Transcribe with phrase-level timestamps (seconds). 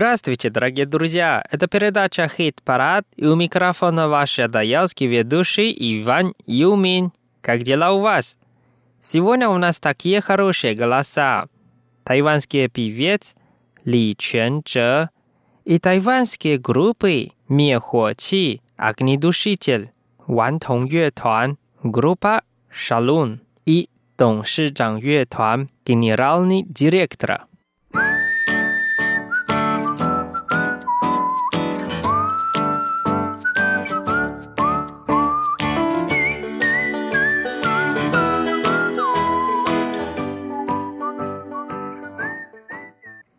[0.00, 1.44] Здравствуйте, дорогие друзья!
[1.50, 7.12] Это передача «Хит-парад» и у микрофона ваш адаялский ведущий Иван Юмин.
[7.42, 8.38] Как дела у вас?
[8.98, 11.48] Сегодня у нас такие хорошие голоса.
[12.02, 13.34] Тайванский певец
[13.84, 15.10] Ли Чен Чжэ
[15.66, 19.90] и тайванские группы Мие Хо Чи, Огнедушитель,
[20.26, 27.42] Ван Тонг Юэ Туан, группа Шалун и Дон Ши Чжан Юэ Туан, генеральный директор.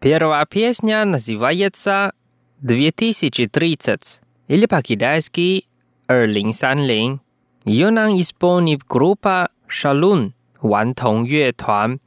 [0.00, 2.14] Первая песня называется
[2.62, 4.00] «2030»
[4.48, 5.66] или по-китайски
[6.08, 7.18] «2030».
[7.66, 10.94] Ее нам исполнит группа «Шалун» Ван
[11.26, 12.00] 乐团.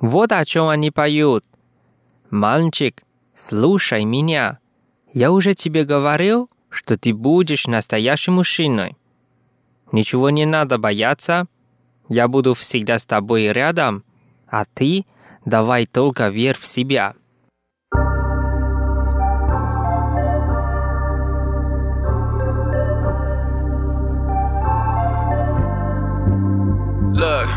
[0.00, 1.44] Вот о чем они поют.
[2.28, 4.58] «Мальчик, слушай меня.
[5.12, 8.96] Я уже тебе говорил, что ты будешь настоящим мужчиной.
[9.92, 11.46] Ничего не надо бояться.
[12.08, 14.02] Я буду всегда с тобой рядом,
[14.48, 15.06] а ты
[15.44, 17.14] давай только верь в себя».
[27.18, 27.48] Look，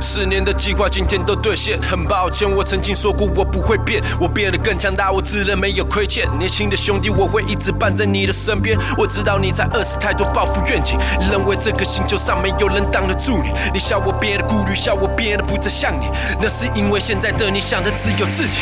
[0.00, 6.28] 十年的计划今天都兑现，很抱歉，我曾经说过我不会变，我变得更强大，我自认没有亏欠。
[6.38, 8.78] 年轻的兄弟，我会一直伴在你的身边。
[8.96, 10.96] 我知道你在饿死太多抱负愿景，
[11.32, 13.50] 认为这个星球上没有人挡得住你。
[13.72, 16.08] 你笑我变得顾虑，笑我变得不再像你，
[16.40, 18.60] 那是因为现在的你想的只有自己。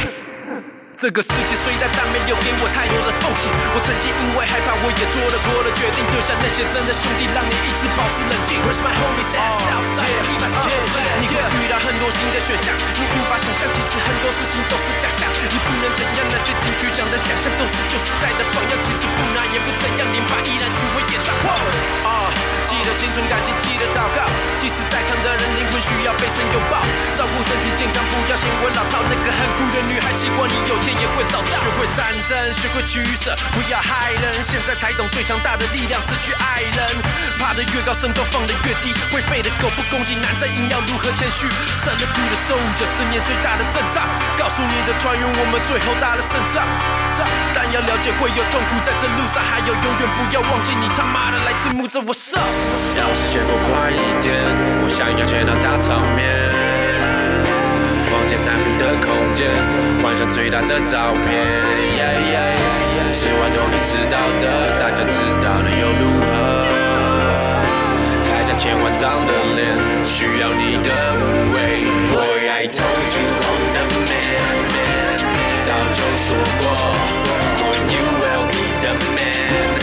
[1.02, 3.50] 这个世界虽大，但没有给我太多的缝隙。
[3.74, 8.62] 我曾经因为害怕，我也做了错的决定，丢下那些真的兄弟，让你一直保持冷静。
[8.62, 9.50] Where's my homies at?
[9.82, 11.18] Outside, be my friend.
[11.18, 15.26] 你会遇到很多新的选项，你无法想象，其实很多事情都是假象。
[15.50, 21.50] 你不能怎样，那些金曲奖的奖项都是旧时代的榜样，其实不难也不怎样，连把依然巡回演唱会。
[22.06, 22.30] 啊，
[22.70, 24.21] 记得心存感激，记得祷告，
[31.22, 31.46] 会找到。
[31.62, 34.42] 学会战争，学会取舍，不要害人。
[34.42, 36.98] 现在才懂最强大的力量，失去爱人。
[37.38, 38.92] 爬得越高，身高放得越低。
[39.14, 41.46] 会飞的狗不攻击，难在硬要如何谦虚。
[41.78, 44.02] 胜了 to 的收五这十年最大的阵仗。
[44.36, 46.66] 告诉你的团员，我们最后打了胜仗。
[47.54, 52.40] 但要了解会有痛苦，在这路上还有永远不要忘记，你他妈的来自木着我上。
[52.96, 54.42] 要是结果快一点，
[54.82, 56.51] 我想要见到大场面。
[58.32, 59.46] 间三平的空间，
[60.02, 61.22] 换上最大的照片。
[63.12, 65.12] 十万多你知道的，大家知
[65.44, 66.32] 道了又如何？
[68.24, 71.84] 台下千万张的脸，需要你的无畏。
[72.10, 72.80] Boy I told
[73.12, 74.56] you I'm the man，
[75.60, 76.64] 早就说过
[77.60, 79.81] ，Boy you will be the man.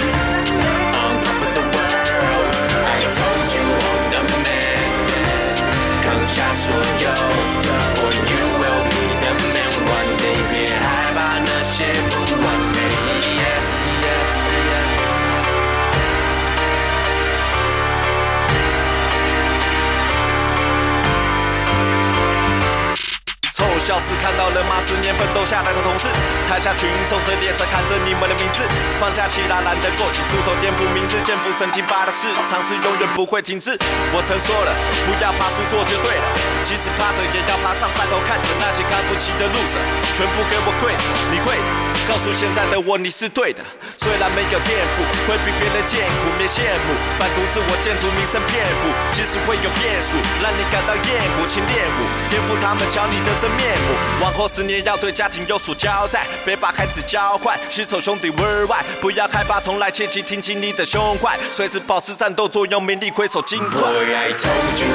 [23.89, 24.77] 教次看到了吗？
[24.85, 26.07] 十年奋斗下来的同事，
[26.47, 28.61] 台下群众在列车看着你们的名字。
[28.99, 33.75] 放假期啦，懒得过起，出头颠覆明日，肩负曾经发的誓，尝试永远不会停滞。
[34.13, 34.69] 我曾说了，
[35.05, 36.25] 不要怕输错就对了，
[36.63, 39.81] 即使趴着也要爬上山头，看着那些看不起的路者，
[40.13, 41.09] 全部给我跪着。
[41.31, 41.67] 你会的，
[42.07, 43.63] 告诉现在的我你是对的。
[43.97, 51.99] 虽然没有天赋，会比别人艰苦，别羡慕，半途自我建筑，名声遍布，即使会有变数，让你感到厌恶，请练武，
[52.29, 53.95] 颠覆他们瞧你的真面目。
[54.21, 63.81] 往后十年要对家庭有所交代，别把孩子教坏，携手兄弟 worldwide，不要害怕从来，切记挺起你的胸怀，随时保持战斗作用，名利挥手金块。
[63.81, 64.87] Boy I told you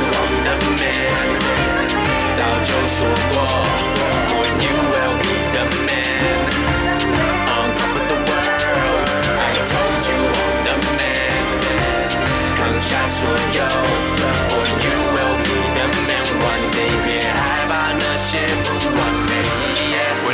[0.44, 1.88] I'm the man，
[2.32, 3.73] 早就说过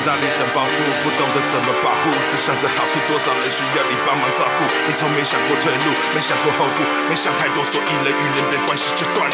[0.07, 4.65] 那理想抱负，不懂得怎么保护，只想着好处，多少人需要你帮忙照顾。
[4.89, 9.30] 你从没想过退路，没想过后顾，没想太多，所以人与人的关系就断。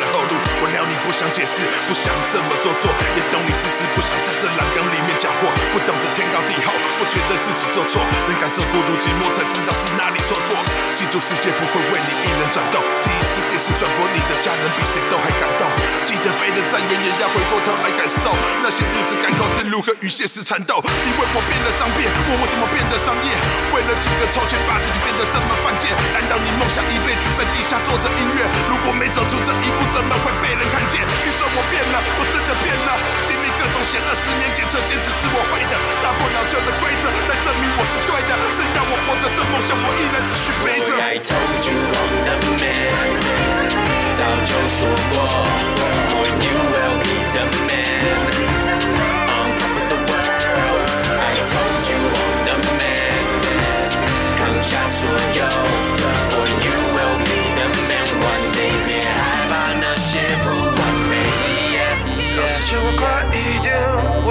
[1.16, 6.68] 想解释，不想这么做作，也懂你自私，不想在这栏杆里面搅和，不懂得天高地厚，
[7.00, 10.60] 不觉得自己做错，能感受孤独寂寞，才知道是哪里错过。
[10.92, 15.64] 记住，世界不会为你一人转动，第一次电视转播，你的家人比谁都还感动。
[16.04, 20.84] 记得飞得再远，也要回过头来感受，那些日子感动是如何与现实缠斗。
[20.84, 23.32] 你为我变得脏变，我为什么变得商业？
[23.72, 25.96] 为了几个臭钱，把自己变得这么犯贱？
[26.12, 28.44] 难道你梦想一辈子在地下做着音乐？
[28.68, 31.05] 如果没走出这一步，怎么会被人看见？
[31.06, 32.88] 你说我变了，我真的变了。
[33.26, 35.74] 经历各种险恶，十年坚持坚持是我会的。
[36.02, 38.30] 打破老旧的规则，来证明我是对的。
[38.56, 40.90] 只要我活着，这梦想我依然继续飞着。
[40.96, 41.78] I told you
[42.26, 43.70] I'm the man，
[44.14, 44.78] 早就说
[45.10, 45.75] 过。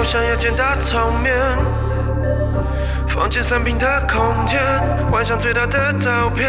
[0.06, 1.34] 想要简单场面，
[3.08, 4.60] 房间三平的空间，
[5.10, 6.48] 幻想最大的照片，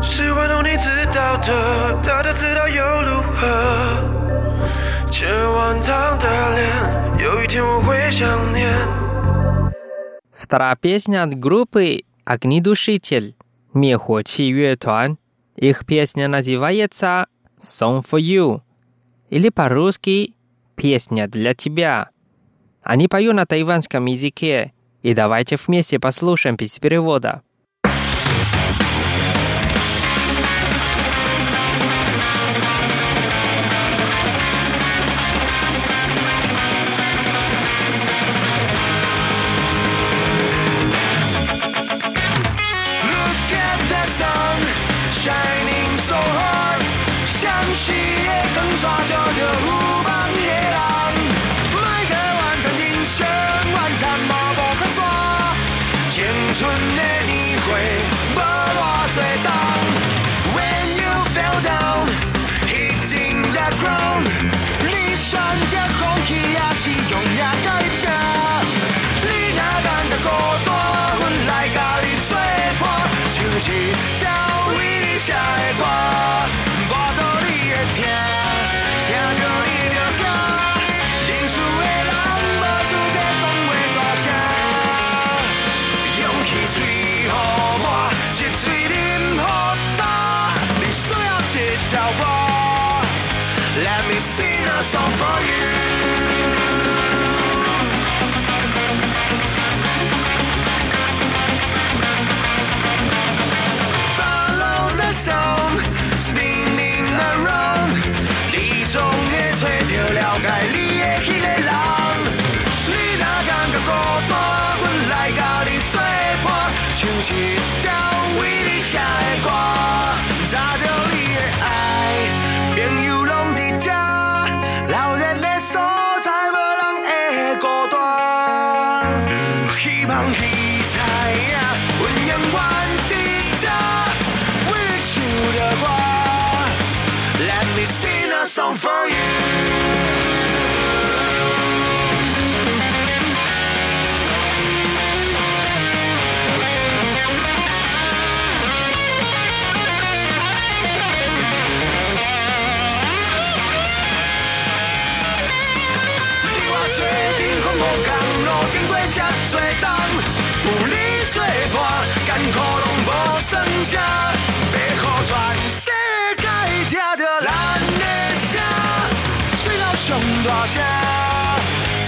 [0.00, 5.10] 是玩弄你知道的，大家知道又如何？
[5.10, 8.72] 千万张的脸，有一天我会想念。
[10.32, 13.34] Вторая песня от группы «Огнедушитель»
[13.74, 15.18] Мехочи 乐团。
[15.56, 17.26] Их песня называется
[17.58, 18.60] «Song for You»
[19.28, 20.34] или по-русски
[20.80, 22.08] песня для тебя.
[22.82, 24.72] Они поют на тайванском языке,
[25.02, 27.42] и давайте вместе послушаем без перевода.
[95.20, 95.79] for you.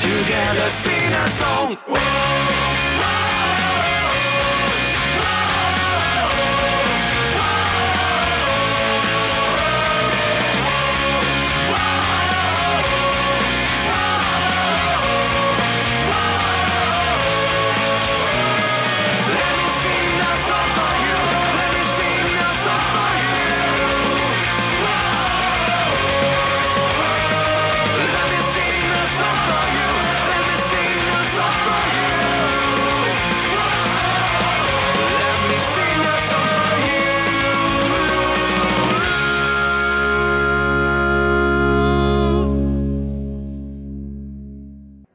[0.02, 1.76] Together sing a song.
[1.86, 2.31] Whoa.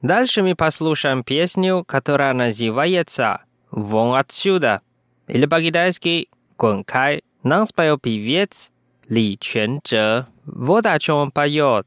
[0.07, 4.79] Дальше мы послушаем песню, которая называется «Вон отсюда»
[5.27, 7.25] или по-китайски «Гункай».
[7.43, 8.71] Нам спел певец
[9.09, 10.27] Ли Чензе.
[10.45, 11.85] Вот о чем он поет.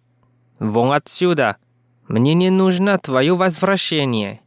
[0.58, 1.56] «Вон отсюда!
[2.08, 4.42] Мне не нужно твое возвращение.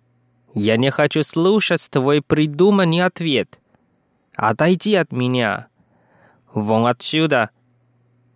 [0.54, 3.60] Я не хочу слушать твой придуманный ответ.
[4.36, 5.66] Отойди от меня.
[6.54, 7.50] Вон отсюда!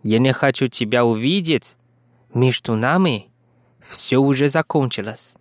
[0.02, 1.78] Я не хочу тебя увидеть.
[2.34, 3.27] Между нами...»
[3.87, 5.35] все уже закончилось.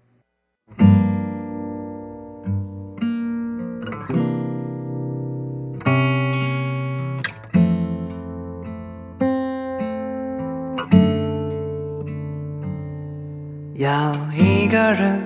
[13.76, 15.20] 要一个人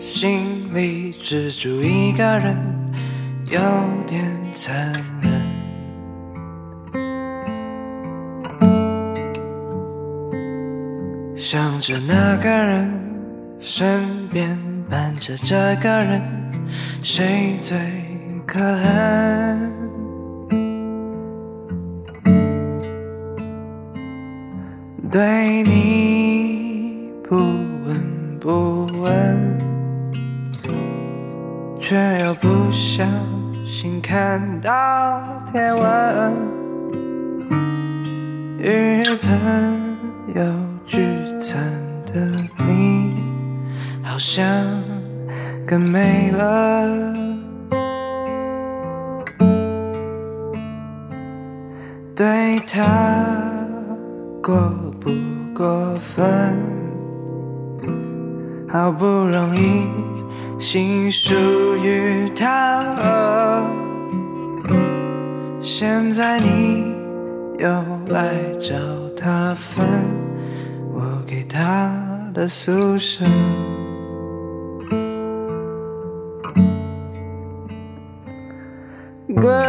[0.00, 2.56] 心里只住一个人，
[3.46, 3.60] 有
[4.04, 4.20] 点
[4.52, 5.27] 残忍。
[11.51, 12.93] 想着那个人，
[13.59, 14.55] 身边
[14.87, 16.21] 伴着这个人，
[17.01, 17.75] 谁最
[18.45, 19.71] 可恨？
[25.09, 29.57] 对你不闻不问，
[31.79, 33.03] 却又不小
[33.65, 35.19] 心看到
[35.51, 36.31] 贴文，
[38.59, 39.97] 与朋
[40.35, 40.68] 友
[44.31, 44.45] 想
[45.65, 47.15] 更美了。
[52.15, 52.85] 对他
[54.39, 55.09] 过不
[55.51, 56.29] 过分？
[58.71, 59.87] 好不容易
[60.59, 61.33] 心属
[61.83, 63.63] 于他了，
[65.59, 66.83] 现在你
[67.57, 67.67] 又
[68.09, 68.75] 来找
[69.17, 69.83] 他分
[70.93, 71.91] 我给他
[72.31, 73.25] 的宿舍。
[79.39, 79.68] Good.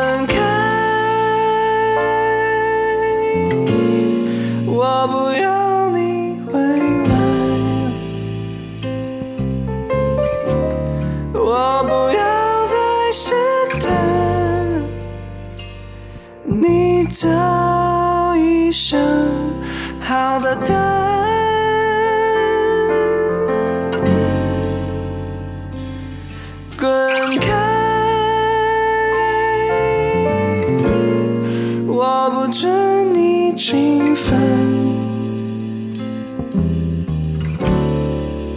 [32.50, 34.37] 不准你侵犯，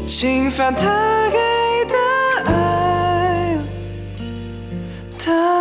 [0.07, 1.37] 侵犯他给
[1.85, 1.95] 的
[2.43, 3.55] 爱，
[5.19, 5.52] 他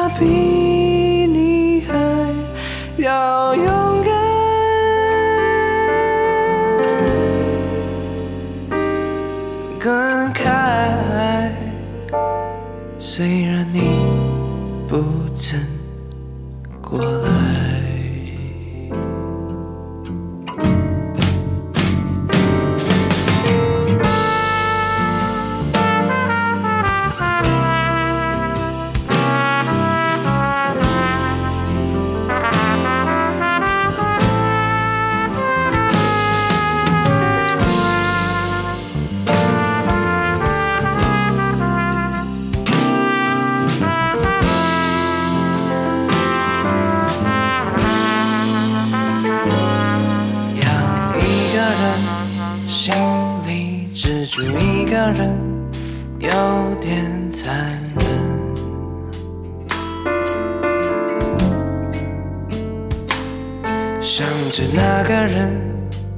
[64.03, 65.57] 想着那个人，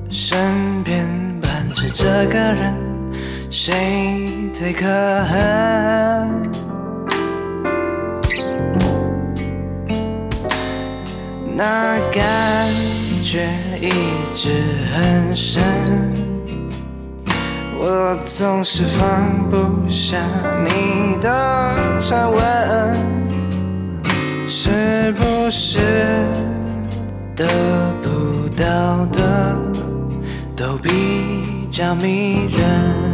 [0.08, 1.06] 身边
[1.42, 2.74] 伴着这个人，
[3.50, 4.24] 谁
[4.54, 4.86] 最可
[5.26, 6.50] 恨？
[11.54, 12.72] 那感
[13.22, 13.50] 觉
[13.82, 13.90] 一
[14.32, 14.50] 直
[14.94, 15.62] 很深，
[17.78, 20.16] 我总是放不下
[20.64, 22.96] 你的传闻，
[24.48, 25.78] 是不是
[27.36, 27.44] 得
[28.00, 29.56] 不到的
[30.56, 30.90] 都比
[31.72, 33.13] 较迷人？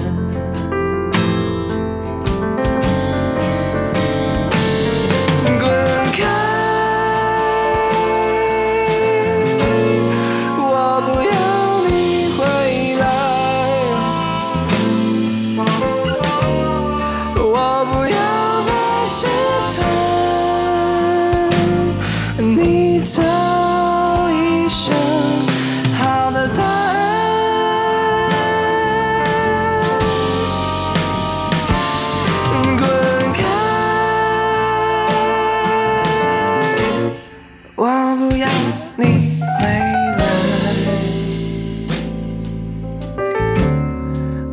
[37.83, 38.47] 我不要
[38.95, 40.21] 你回来，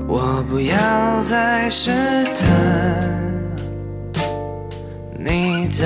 [0.07, 1.91] 我不要再试
[2.37, 2.47] 探，
[5.19, 5.85] 你到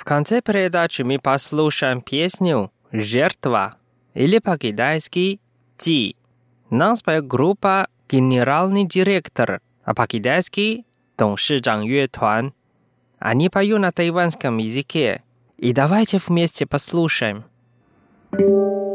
[0.00, 3.76] В конце передачи мы послушаем песню «Жертва»
[4.14, 5.40] или по-китайски
[5.76, 6.16] «Ти».
[6.70, 10.86] Нас поет группа «Генеральный директор», а по-китайски
[11.18, 12.54] «Доншижан Юэтуан».
[13.18, 15.22] Они поют на тайванском языке.
[15.58, 17.44] И давайте вместе послушаем.
[18.32, 18.89] thank you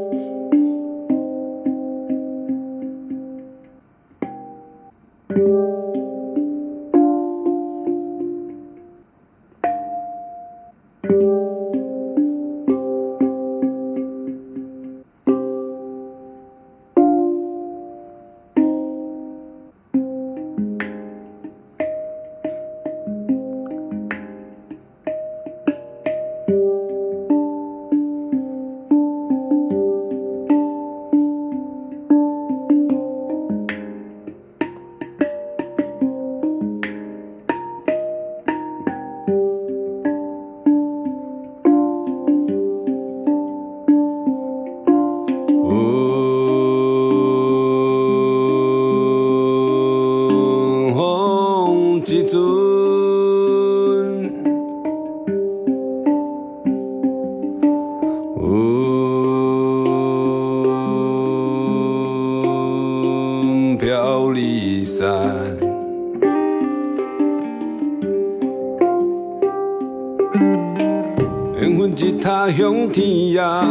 [72.96, 73.06] 天
[73.36, 73.66] 涯，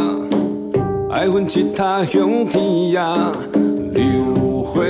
[1.09, 3.31] 爱恨一他向天涯，
[3.91, 4.83] 流花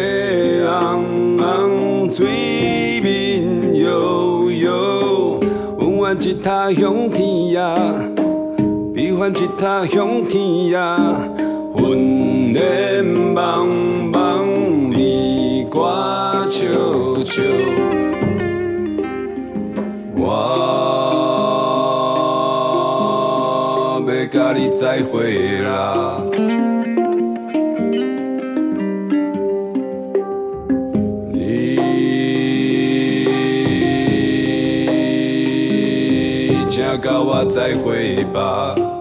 [0.92, 5.40] 红红，水面悠悠，
[5.80, 7.80] 恩怨一他向天涯，
[8.94, 10.44] 悲欢一他向天
[10.74, 10.98] 涯，
[11.74, 13.66] 魂恋茫
[14.12, 15.80] 茫，离歌
[16.52, 17.85] 悄悄。
[24.76, 26.22] 再会啦。
[31.32, 31.78] 你
[36.70, 38.95] 请甲我再会吧。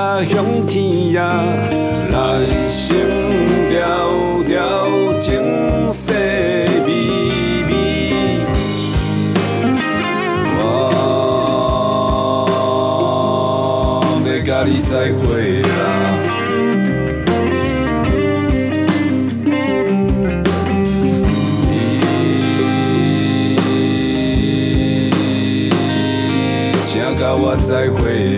[0.00, 0.82] 来一他向天
[1.12, 1.20] 涯，
[2.10, 2.16] 来
[2.68, 2.88] 生
[3.68, 3.76] 条
[4.48, 4.56] 条
[5.20, 5.28] 情
[5.92, 6.12] 丝
[6.86, 6.88] 微
[7.68, 7.70] 微。
[10.56, 10.64] 我
[14.24, 15.68] 要甲你再会啦。
[26.86, 28.29] 请甲我再会。